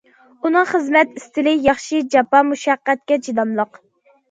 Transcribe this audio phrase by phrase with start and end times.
[0.47, 3.83] ئۇنىڭ خىزمەت ئىستىلى ياخشى، جاپا- مۇشەققەتكە چىداملىق.